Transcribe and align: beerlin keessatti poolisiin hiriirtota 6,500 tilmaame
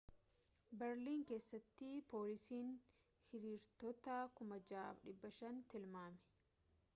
beerlin 0.83 1.19
keessatti 1.31 1.89
poolisiin 2.13 2.71
hiriirtota 3.33 4.17
6,500 4.41 5.63
tilmaame 5.71 6.19